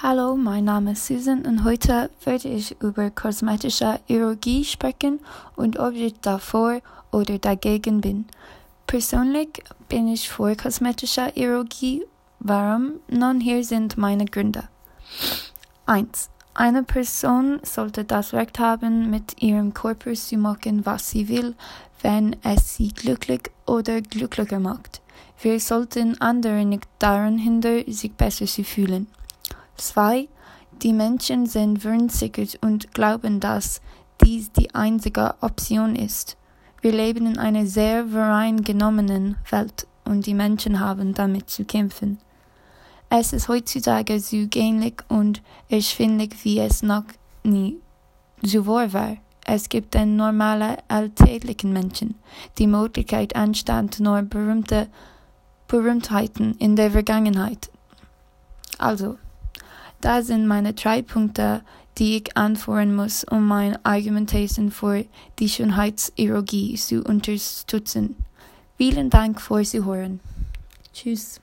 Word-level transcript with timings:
Hallo, 0.00 0.36
mein 0.36 0.62
Name 0.62 0.92
ist 0.92 1.08
Susan 1.08 1.44
und 1.44 1.64
heute 1.64 2.08
werde 2.24 2.46
ich 2.46 2.80
über 2.80 3.10
kosmetische 3.10 3.98
Chirurgie 4.06 4.64
sprechen 4.64 5.18
und 5.56 5.76
ob 5.80 5.92
ich 5.94 6.14
davor 6.20 6.78
oder 7.10 7.38
dagegen 7.40 8.00
bin. 8.00 8.26
Persönlich 8.86 9.60
bin 9.88 10.06
ich 10.06 10.30
für 10.30 10.54
kosmetische 10.54 11.32
Chirurgie. 11.34 12.04
Warum? 12.38 13.00
Nun, 13.08 13.40
hier 13.40 13.64
sind 13.64 13.98
meine 13.98 14.26
Gründe. 14.26 14.68
1. 15.86 16.30
Eine 16.54 16.84
Person 16.84 17.58
sollte 17.64 18.04
das 18.04 18.32
Recht 18.32 18.60
haben, 18.60 19.10
mit 19.10 19.42
ihrem 19.42 19.74
Körper 19.74 20.14
zu 20.14 20.36
machen, 20.36 20.86
was 20.86 21.10
sie 21.10 21.28
will, 21.28 21.56
wenn 22.02 22.36
es 22.44 22.76
sie 22.76 22.92
glücklich 22.92 23.50
oder 23.66 24.00
glücklicher 24.00 24.60
macht. 24.60 25.00
Wir 25.42 25.58
sollten 25.58 26.20
andere 26.20 26.64
nicht 26.64 26.86
daran 27.00 27.36
hindern, 27.36 27.82
sich 27.88 28.12
besser 28.12 28.46
zu 28.46 28.62
fühlen. 28.62 29.08
2. 29.78 30.28
Die 30.82 30.92
Menschen 30.92 31.46
sind 31.46 31.82
verunsichert 31.82 32.58
und 32.60 32.92
glauben, 32.92 33.40
dass 33.40 33.80
dies 34.22 34.52
die 34.52 34.74
einzige 34.74 35.34
Option 35.40 35.96
ist. 35.96 36.36
Wir 36.80 36.92
leben 36.92 37.26
in 37.26 37.38
einer 37.38 37.66
sehr 37.66 38.04
genommenen 38.04 39.36
Welt 39.50 39.86
und 40.04 40.26
die 40.26 40.34
Menschen 40.34 40.80
haben 40.80 41.14
damit 41.14 41.50
zu 41.50 41.64
kämpfen. 41.64 42.18
Es 43.10 43.32
ist 43.32 43.48
heutzutage 43.48 44.20
so 44.20 44.46
gähnlich 44.48 45.02
und 45.08 45.42
erschwinglich, 45.68 46.34
wie 46.44 46.58
es 46.60 46.82
noch 46.82 47.04
nie 47.42 47.78
zuvor 48.44 48.92
war. 48.92 49.16
Es 49.44 49.70
gibt 49.70 49.94
den 49.94 50.16
normalen, 50.16 50.76
alltäglichen 50.88 51.72
Menschen 51.72 52.16
die 52.58 52.66
Möglichkeit 52.66 53.34
anstatt 53.34 53.98
nur 53.98 54.20
berühmte 54.22 54.88
Berühmtheiten 55.68 56.54
in 56.58 56.76
der 56.76 56.90
Vergangenheit. 56.90 57.70
Also, 58.76 59.16
da 60.00 60.22
sind 60.22 60.46
meine 60.46 60.74
drei 60.74 61.02
Punkte, 61.02 61.62
die 61.98 62.18
ich 62.18 62.36
anführen 62.36 62.94
muss, 62.94 63.24
um 63.24 63.46
meine 63.46 63.84
Argumentation 63.84 64.70
für 64.70 65.04
die 65.38 65.48
Schönheitschirurgie 65.48 66.76
zu 66.76 67.02
unterstützen. 67.02 68.16
Vielen 68.76 69.10
Dank 69.10 69.40
fürs 69.40 69.70
Zuhören. 69.70 70.20
Tschüss. 70.92 71.40